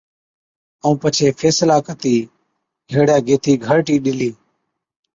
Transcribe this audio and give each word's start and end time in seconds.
ائُون 0.83 0.95
پڇي 1.01 1.27
فيصلا 1.39 1.77
ڪتِي 1.87 2.15
هيڙَي 2.91 3.17
گيهٿِي 3.27 3.53
گھَرٽِي 3.65 3.95
ڏِلِي۔ 4.03 4.31